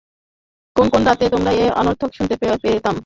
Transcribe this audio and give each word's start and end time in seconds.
কোন 0.75 0.87
কোন 0.89 1.01
রাতে, 1.03 1.25
আমরা 1.31 1.51
ওর 1.51 1.71
আর্তনাদ 1.79 2.11
শুনতে 2.17 2.35
পেতাম। 2.63 2.95